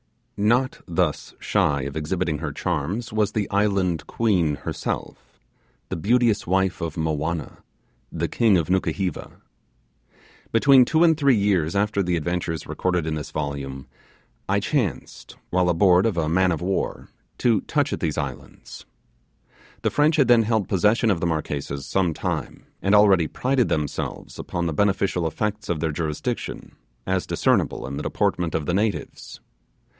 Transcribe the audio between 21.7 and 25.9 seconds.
some time, and already prided themselves upon the beneficial effects of